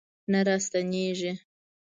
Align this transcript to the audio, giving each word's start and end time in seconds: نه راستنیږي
نه 0.31 0.39
راستنیږي 0.47 1.31